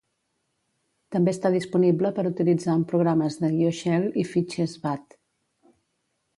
També 1.15 1.33
està 1.35 1.51
disponible 1.55 2.11
per 2.15 2.25
utilitzar 2.31 2.71
amb 2.77 2.89
programes 2.95 3.39
de 3.45 3.53
guió 3.59 3.77
shell 3.83 4.09
i 4.25 4.29
fitxers 4.33 4.77
BAT. 4.89 5.19